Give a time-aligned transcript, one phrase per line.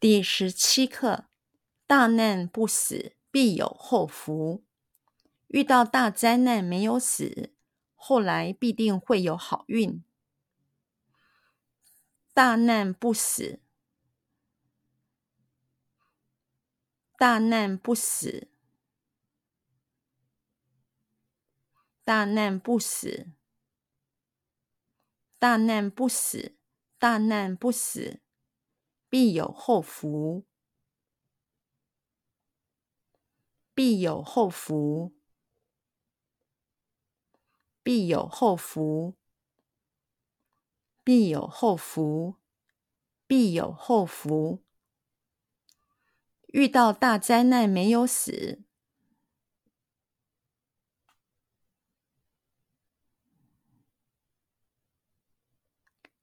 [0.00, 1.26] 第十七课：
[1.86, 4.64] 大难不死，必有后福。
[5.48, 7.52] 遇到大灾难没有死，
[7.94, 10.02] 后来必定会有好运。
[12.32, 13.60] 大难不死，
[17.18, 18.48] 大难不死，
[22.02, 23.26] 大难不死，
[25.38, 26.56] 大难不死，
[26.98, 28.22] 大难不死。
[29.10, 30.46] 必有后福，
[33.74, 35.12] 必有后福，
[37.82, 39.16] 必有后福，
[41.02, 42.36] 必有后福，
[43.26, 44.62] 必有后福。
[46.46, 48.62] 遇到大灾难没有死，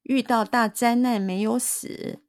[0.03, 2.26] 遇到大灾难没有死。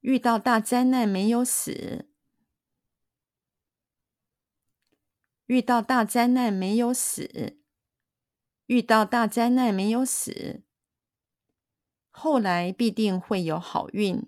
[0.00, 2.08] 遇到大灾难没有死，
[5.46, 7.58] 遇到大灾难没有死，
[8.66, 10.62] 遇到大灾难没有死，
[12.10, 14.22] 后来必定会有好运，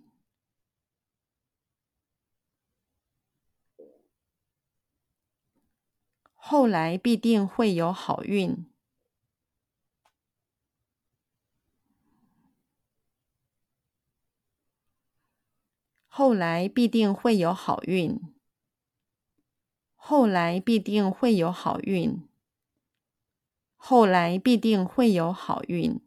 [6.35, 8.70] 后来必定会有好运。
[16.13, 18.21] 后来必定会有好运，
[19.95, 22.21] 后来必定会有好运，
[23.77, 26.01] 后来必定会有好运。